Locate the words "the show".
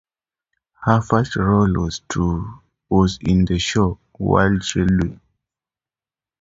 3.45-3.99